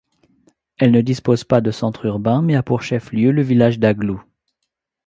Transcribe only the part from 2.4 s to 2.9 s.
mais a pour